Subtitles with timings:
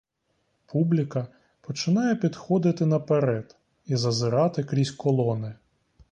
[0.65, 1.27] Публіка
[1.61, 3.55] починає підходити наперед
[3.85, 5.53] і зазирати крізь колони.